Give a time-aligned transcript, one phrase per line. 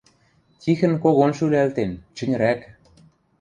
[0.61, 2.59] Тихӹн когон шӱлӓлтен, чӹньрӓк.